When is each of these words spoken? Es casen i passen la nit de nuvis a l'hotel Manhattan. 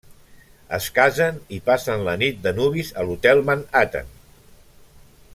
Es 0.77 0.85
casen 0.95 1.35
i 1.57 1.59
passen 1.67 2.01
la 2.07 2.15
nit 2.21 2.39
de 2.47 2.53
nuvis 2.59 2.89
a 3.03 3.07
l'hotel 3.09 3.43
Manhattan. 3.51 4.09